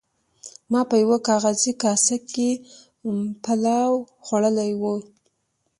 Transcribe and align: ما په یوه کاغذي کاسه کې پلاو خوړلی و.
ما 0.71 0.81
په 0.89 0.95
یوه 1.03 1.17
کاغذي 1.27 1.73
کاسه 1.83 2.17
کې 2.31 2.49
پلاو 3.43 3.93
خوړلی 4.25 4.71
و. 4.81 4.83